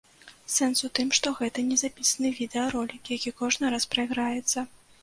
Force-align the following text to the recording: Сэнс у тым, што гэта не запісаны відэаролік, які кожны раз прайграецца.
Сэнс 0.53 0.79
у 0.87 0.89
тым, 0.99 1.11
што 1.17 1.33
гэта 1.41 1.65
не 1.69 1.77
запісаны 1.83 2.33
відэаролік, 2.41 3.13
які 3.19 3.37
кожны 3.45 3.65
раз 3.77 3.91
прайграецца. 3.95 4.71